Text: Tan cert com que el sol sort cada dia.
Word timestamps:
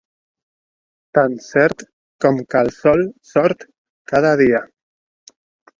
Tan 1.17 1.35
cert 1.49 1.85
com 2.25 2.41
que 2.55 2.65
el 2.67 2.73
sol 2.79 3.07
sort 3.35 3.69
cada 4.15 4.35
dia. 4.45 4.69